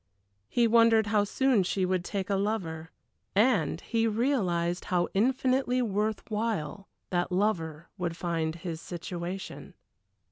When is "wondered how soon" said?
0.65-1.61